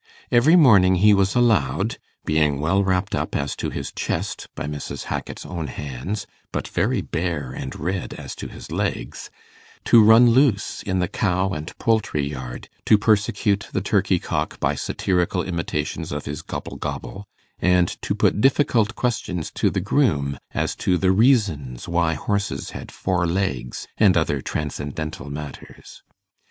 [0.31, 5.09] Every morning he was allowed being well wrapt up as to his chest by Mrs.
[5.13, 9.29] Hackit's own hands, but very bare and red as to his legs
[9.85, 14.73] to run loose in the cow and poultry yard, to persecute the turkey cock by
[14.73, 17.27] satirical imitations of his gobble gobble,
[17.59, 22.91] and to put difficult questions to the groom as to the reasons why horses had
[22.91, 26.01] four legs, and other transcendental matters.